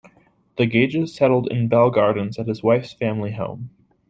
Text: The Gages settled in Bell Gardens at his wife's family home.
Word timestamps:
The 0.57 0.65
Gages 0.65 1.13
settled 1.13 1.47
in 1.51 1.67
Bell 1.67 1.91
Gardens 1.91 2.39
at 2.39 2.47
his 2.47 2.63
wife's 2.63 2.91
family 2.91 3.33
home. 3.33 3.69